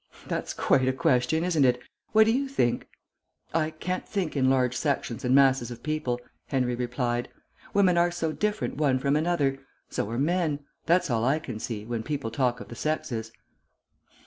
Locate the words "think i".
2.47-3.69